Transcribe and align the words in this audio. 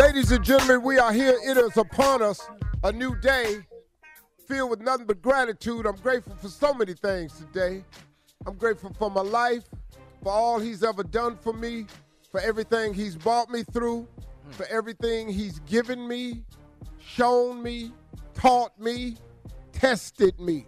Ladies 0.00 0.32
and 0.32 0.42
gentlemen, 0.42 0.82
we 0.82 0.98
are 0.98 1.12
here. 1.12 1.38
It 1.44 1.58
is 1.58 1.76
upon 1.76 2.22
us 2.22 2.48
a 2.82 2.90
new 2.90 3.14
day 3.16 3.58
filled 4.48 4.70
with 4.70 4.80
nothing 4.80 5.04
but 5.04 5.20
gratitude. 5.20 5.84
I'm 5.84 5.96
grateful 5.96 6.34
for 6.36 6.48
so 6.48 6.72
many 6.72 6.94
things 6.94 7.34
today. 7.34 7.84
I'm 8.46 8.54
grateful 8.54 8.94
for 8.98 9.10
my 9.10 9.20
life, 9.20 9.64
for 10.22 10.32
all 10.32 10.58
he's 10.58 10.82
ever 10.82 11.02
done 11.02 11.36
for 11.36 11.52
me, 11.52 11.84
for 12.32 12.40
everything 12.40 12.94
he's 12.94 13.14
brought 13.14 13.50
me 13.50 13.62
through, 13.74 14.08
for 14.52 14.64
everything 14.70 15.28
he's 15.28 15.58
given 15.60 16.08
me, 16.08 16.44
shown 16.98 17.62
me, 17.62 17.92
taught 18.32 18.80
me, 18.80 19.18
tested 19.70 20.40
me. 20.40 20.64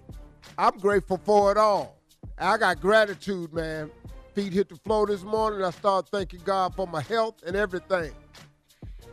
I'm 0.58 0.76
grateful 0.76 1.18
for 1.24 1.50
it 1.52 1.56
all. 1.56 1.96
I 2.36 2.58
got 2.58 2.82
gratitude, 2.82 3.54
man. 3.54 3.90
Feet 4.34 4.52
hit 4.52 4.68
the 4.68 4.76
floor 4.76 5.06
this 5.06 5.22
morning. 5.22 5.64
I 5.64 5.70
start 5.70 6.10
thanking 6.10 6.42
God 6.44 6.74
for 6.74 6.86
my 6.86 7.00
health 7.00 7.36
and 7.46 7.56
everything. 7.56 8.12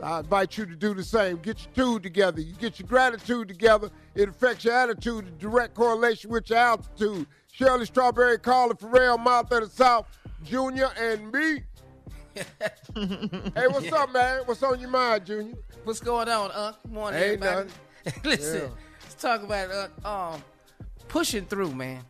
I 0.02 0.20
invite 0.20 0.56
you 0.56 0.66
to 0.66 0.74
do 0.74 0.94
the 0.94 1.02
same. 1.04 1.36
Get 1.38 1.58
your 1.64 1.74
two 1.74 2.00
together. 2.00 2.40
You 2.40 2.54
get 2.54 2.78
your 2.78 2.88
gratitude 2.88 3.48
together. 3.48 3.90
It 4.14 4.28
affects 4.28 4.64
your 4.64 4.74
attitude 4.74 5.28
in 5.28 5.38
direct 5.38 5.74
correlation 5.74 6.30
with 6.30 6.48
your 6.50 6.58
altitude. 6.58 7.26
Shirley 7.52 7.86
Strawberry, 7.86 8.38
Carla 8.38 8.74
Ferrell, 8.74 9.18
Martha 9.18 9.56
of 9.56 9.62
the 9.62 9.68
South, 9.76 10.06
Junior, 10.44 10.88
and 10.98 11.30
me. 11.32 11.62
hey, 12.94 13.66
what's 13.68 13.92
up, 13.92 14.12
man? 14.12 14.42
What's 14.44 14.62
on 14.62 14.80
your 14.80 14.88
mind, 14.90 15.26
Junior? 15.26 15.54
What's 15.84 16.00
going 16.00 16.28
on, 16.28 16.50
Unc? 16.52 16.76
Good 16.82 16.92
morning, 16.92 17.22
Ain't 17.22 17.42
everybody. 17.42 17.70
Listen, 18.24 18.62
Yeah. 18.62 18.68
let's 19.02 19.14
talk 19.14 19.42
about 19.42 19.68
it, 19.70 19.74
Unc. 19.74 20.04
Um, 20.06 20.44
pushing 21.08 21.44
through, 21.44 21.72
man. 21.74 22.02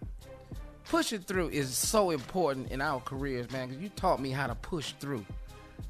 Pushing 0.84 1.21
through 1.21 1.49
is 1.51 1.77
so 1.77 2.11
important 2.11 2.71
in 2.71 2.81
our 2.81 3.01
careers, 3.01 3.51
man. 3.51 3.69
Because 3.69 3.83
you 3.83 3.89
taught 3.91 4.21
me 4.21 4.31
how 4.31 4.47
to 4.47 4.55
push 4.57 4.93
through. 5.01 5.25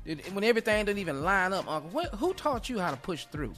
It- 0.04 0.32
when 0.32 0.44
everything 0.44 0.84
didn't 0.84 0.98
even 0.98 1.22
line 1.22 1.52
up, 1.52 1.68
Uncle, 1.68 1.90
what, 1.90 2.14
who 2.14 2.32
taught 2.34 2.68
you 2.68 2.78
how 2.78 2.90
to 2.90 2.96
push 2.96 3.26
through? 3.26 3.52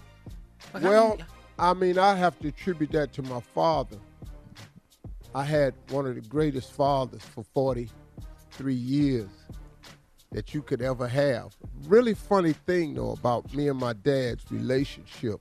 Like, 0.75 0.83
Well, 0.83 1.19
I 1.59 1.75
mean, 1.75 1.99
I 1.99 2.15
have 2.15 2.39
to 2.41 2.49
attribute 2.49 2.93
that 2.93 3.13
to 3.15 3.23
my 3.23 3.41
father. 3.41 3.99
I 5.35 5.45
had 5.45 5.75
one 5.91 6.07
of 6.07 6.15
the 6.15 6.21
greatest 6.23 6.73
fathers 6.73 7.23
for 7.23 7.43
43 7.55 8.75
years 8.75 9.31
that 10.33 10.53
you 10.55 10.63
could 10.63 10.83
ever 10.83 11.07
have. 11.09 11.57
Really 11.87 12.15
funny 12.15 12.53
thing, 12.53 12.95
though, 12.95 13.13
about 13.13 13.53
me 13.55 13.69
and 13.69 13.79
my 13.79 13.93
dad's 13.93 14.51
relationship. 14.51 15.41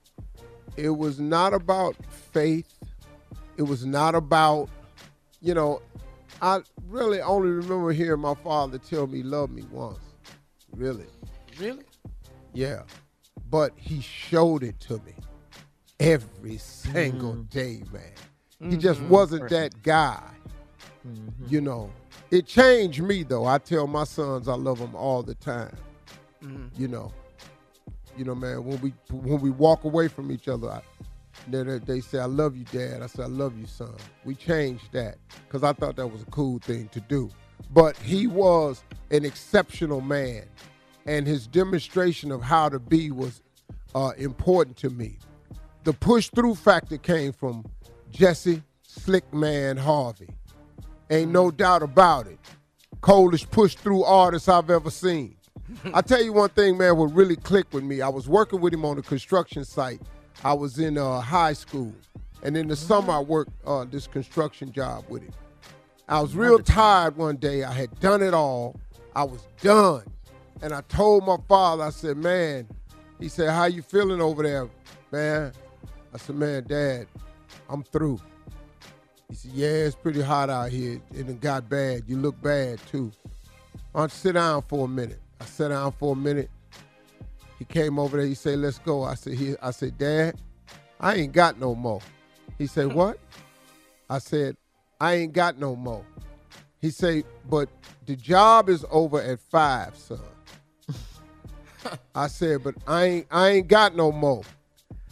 It 0.78 0.90
was 0.90 1.20
not 1.20 1.54
about 1.54 1.96
faith. 2.06 2.78
It 3.58 3.64
was 3.64 3.86
not 3.86 4.16
about, 4.16 4.70
you 5.42 5.54
know, 5.54 5.82
I 6.42 6.62
really 6.88 7.22
only 7.22 7.50
remember 7.50 7.92
hearing 7.92 8.22
my 8.22 8.36
father 8.36 8.78
tell 8.78 9.08
me, 9.08 9.24
love 9.24 9.50
me 9.52 9.64
once. 9.72 10.00
Really. 10.76 11.06
really? 11.60 11.84
Yeah. 12.54 12.84
But 13.50 13.74
he 13.76 14.02
showed 14.02 14.64
it 14.64 14.80
to 14.82 14.94
me 15.00 15.14
every 16.00 16.58
single 16.58 17.36
mm. 17.36 17.50
day, 17.50 17.84
man. 17.92 18.72
He 18.72 18.78
just 18.78 19.00
mm-hmm. 19.00 19.10
wasn't 19.10 19.50
that 19.50 19.82
guy. 19.84 20.22
Mm-hmm. 21.08 21.46
You 21.48 21.62
know. 21.62 21.92
It 22.30 22.46
changed 22.46 23.02
me 23.02 23.24
though. 23.24 23.46
I 23.46 23.58
tell 23.58 23.88
my 23.88 24.04
sons 24.04 24.48
I 24.48 24.54
love 24.54 24.80
them 24.80 24.96
all 24.96 25.24
the 25.24 25.36
time. 25.36 25.76
Mm-hmm. 26.44 26.82
You 26.82 26.88
know. 26.88 27.12
You 28.18 28.26
know, 28.26 28.36
man, 28.36 28.64
when 28.66 28.80
we 28.82 28.94
when 29.10 29.40
we 29.40 29.50
walk 29.50 29.84
away 29.86 30.08
from 30.08 30.32
each 30.32 30.48
other, 30.48 30.70
I, 30.70 30.82
they, 31.48 31.64
they- 31.64 31.80
they 31.80 32.02
say, 32.02 32.20
I 32.20 32.26
love 32.26 32.56
you, 32.56 32.66
Dad. 32.66 33.02
I 33.02 33.08
say, 33.08 33.24
I 33.24 33.28
love 33.28 33.58
you, 33.58 33.66
son. 33.66 33.96
We 34.26 34.36
changed 34.36 34.92
that 34.92 35.18
because 35.48 35.64
I 35.64 35.74
thought 35.74 35.96
that 35.96 36.08
was 36.08 36.22
a 36.22 36.26
cool 36.26 36.60
thing 36.60 36.90
to 36.90 37.00
do. 37.00 37.30
But 37.70 37.98
he 37.98 38.28
was 38.28 38.84
an 39.12 39.26
exceptional 39.26 40.02
man, 40.02 40.44
and 41.06 41.28
his 41.28 41.48
demonstration 41.48 42.32
of 42.32 42.42
how 42.42 42.70
to 42.70 42.80
be 42.80 43.12
was 43.12 43.42
uh, 43.94 44.12
important 44.18 44.78
to 44.78 44.90
me. 44.90 45.18
The 45.84 45.94
push 45.94 46.30
through 46.30 46.56
factor 46.56 46.98
came 46.98 47.34
from 47.34 47.66
Jesse 48.12 48.62
Slick 48.84 49.34
Man 49.34 49.78
Harvey. 49.78 50.30
Ain't 51.10 51.32
no 51.32 51.52
doubt 51.52 51.84
about 51.84 52.28
it. 52.28 52.40
Coldest 53.02 53.50
push 53.52 53.76
through 53.76 54.04
artist 54.04 54.48
I've 54.48 54.70
ever 54.70 54.92
seen. 54.92 55.36
I 55.94 56.02
tell 56.02 56.22
you 56.22 56.34
one 56.34 56.50
thing, 56.50 56.78
man, 56.78 56.98
what 56.98 57.14
really 57.14 57.36
clicked 57.36 57.74
with 57.74 57.84
me. 57.84 58.02
I 58.02 58.10
was 58.10 58.28
working 58.28 58.62
with 58.62 58.74
him 58.74 58.86
on 58.86 58.98
a 58.98 59.02
construction 59.02 59.66
site. 59.66 60.02
I 60.44 60.54
was 60.54 60.80
in 60.80 60.98
uh, 60.98 61.20
high 61.20 61.54
school, 61.54 61.94
And 62.44 62.58
in 62.58 62.68
the 62.68 62.76
summer, 62.76 63.14
I 63.14 63.20
worked 63.20 63.52
uh, 63.66 63.86
this 63.86 64.08
construction 64.08 64.72
job 64.72 65.06
with 65.10 65.24
him. 65.24 65.32
I 66.12 66.20
was 66.20 66.36
real 66.36 66.60
tired 66.60 67.16
one 67.16 67.38
day. 67.38 67.64
I 67.64 67.72
had 67.72 67.98
done 68.02 68.22
it 68.22 68.34
all. 68.34 68.76
I 69.16 69.24
was 69.24 69.48
done. 69.62 70.04
And 70.62 70.74
I 70.74 70.82
told 70.82 71.26
my 71.26 71.38
father, 71.48 71.84
I 71.84 71.90
said, 71.90 72.18
man, 72.18 72.68
he 73.18 73.30
said, 73.30 73.50
how 73.50 73.64
you 73.64 73.82
feeling 73.82 74.20
over 74.20 74.44
there, 74.44 74.68
man? 75.14 75.54
I 76.14 76.18
said, 76.18 76.36
man, 76.36 76.66
dad, 76.68 77.08
I'm 77.70 77.84
through. 77.84 78.20
He 79.30 79.36
said, 79.36 79.52
yeah, 79.54 79.70
it's 79.70 79.96
pretty 79.96 80.22
hot 80.22 80.50
out 80.50 80.70
here. 80.70 81.02
And 81.16 81.30
it 81.30 81.40
got 81.40 81.70
bad. 81.70 82.04
You 82.08 82.18
look 82.18 82.40
bad, 82.42 82.86
too. 82.88 83.14
Why 83.94 84.02
don't 84.02 84.12
you 84.12 84.18
sit 84.18 84.34
down 84.34 84.64
for 84.64 84.84
a 84.84 84.90
minute? 84.90 85.22
I 85.40 85.46
sat 85.46 85.70
down 85.70 85.94
for 85.94 86.12
a 86.12 86.18
minute. 86.18 86.50
He 87.58 87.64
came 87.64 87.98
over 87.98 88.18
there. 88.18 88.26
He 88.26 88.36
said, 88.36 88.60
let's 88.60 88.80
go. 88.80 89.04
I 89.06 89.16
said, 89.16 89.36
he, 89.36 89.56
I 89.62 89.72
said, 89.72 89.98
dad, 89.98 90.42
I 91.00 91.16
ain't 91.16 91.32
got 91.32 91.58
no 91.58 91.74
more. 91.74 92.02
He 92.58 92.68
said, 92.68 92.92
what? 92.94 93.18
I 94.10 94.20
said, 94.20 94.58
I 95.02 95.16
ain't 95.16 95.34
got 95.34 95.58
no 95.58 95.76
more. 95.76 96.06
He 96.80 96.92
say, 96.92 97.24
but 97.50 97.70
the 98.06 98.16
job 98.16 98.70
is 98.70 98.86
over 98.92 99.20
at 99.20 99.40
five, 99.40 99.98
son. 99.98 100.20
I 102.16 102.28
said, 102.28 102.64
but 102.64 102.76
I 102.86 103.06
ain't 103.06 103.28
I 103.32 103.50
ain't 103.50 103.68
got 103.68 103.96
no 103.96 104.12
more. 104.12 104.44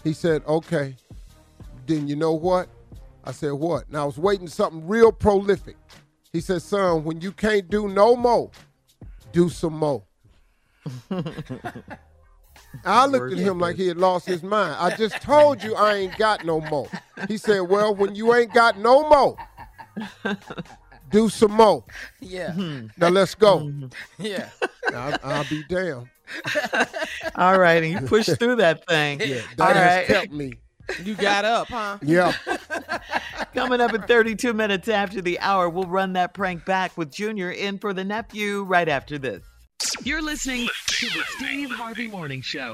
He 0.04 0.14
said, 0.14 0.44
okay. 0.48 0.96
Then 1.88 2.08
you 2.08 2.16
know 2.16 2.34
what? 2.34 2.70
I 3.24 3.32
said, 3.32 3.54
what? 3.54 3.92
Now 3.92 4.04
I 4.04 4.06
was 4.06 4.20
waiting 4.20 4.48
something 4.48 4.88
real 4.88 5.12
prolific. 5.12 5.76
He 6.32 6.40
said, 6.40 6.62
son, 6.62 7.04
when 7.04 7.20
you 7.22 7.32
can't 7.32 7.68
do 7.68 7.88
no 7.90 8.16
more, 8.16 8.52
do 9.32 9.50
some 9.50 9.74
more. 9.74 10.04
I 12.86 13.08
looked 13.08 13.34
at 13.34 13.40
him 13.40 13.58
like 13.58 13.76
he 13.76 13.88
had 13.88 13.98
lost 13.98 14.28
his 14.28 14.44
mind. 14.44 14.76
I 14.80 14.96
just 14.96 15.20
told 15.22 15.64
you 15.64 15.74
I 15.74 15.96
ain't 15.96 16.18
got 16.18 16.46
no 16.46 16.62
more. 16.62 16.88
He 17.28 17.38
said, 17.38 17.62
well, 17.62 17.96
when 17.96 18.14
you 18.14 18.36
ain't 18.36 18.54
got 18.54 18.78
no 18.78 19.10
more, 19.10 19.36
do 21.12 21.30
some 21.30 21.52
more. 21.52 21.84
Yeah. 22.20 22.52
Hmm. 22.54 22.88
Now 22.98 23.10
let's 23.10 23.36
go. 23.36 23.60
Hmm. 23.60 23.86
Yeah. 24.18 24.50
I'll, 24.94 25.18
I'll 25.24 25.44
be 25.46 25.64
damned. 25.70 26.10
All 27.36 27.58
right, 27.60 27.84
and 27.84 27.92
you 27.92 28.08
pushed 28.08 28.38
through 28.38 28.58
that 28.58 28.86
thing. 28.88 29.20
Yeah, 29.20 29.42
All 29.60 29.68
that 29.68 29.76
has 29.76 29.98
right. 29.98 30.08
kept 30.08 30.32
me. 30.32 30.54
You 31.04 31.16
got 31.16 31.46
up, 31.46 31.68
huh? 31.68 31.98
Yeah. 32.02 32.34
Coming 33.54 33.82
up 33.82 33.94
in 33.94 34.02
32 34.04 34.54
minutes 34.54 34.88
after 34.88 35.22
the 35.22 35.40
hour, 35.40 35.70
we'll 35.70 35.86
run 35.86 36.14
that 36.14 36.34
prank 36.34 36.66
back 36.66 36.98
with 36.98 37.12
Junior 37.12 37.52
in 37.52 37.78
for 37.78 37.94
the 37.94 38.04
nephew 38.04 38.64
right 38.64 38.90
after 38.90 39.18
this. 39.20 39.44
You're 40.04 40.22
listening 40.22 40.68
to 40.88 41.06
the 41.08 41.24
Steve 41.38 41.72
Harvey 41.72 42.08
Morning 42.08 42.42
Show. 42.42 42.74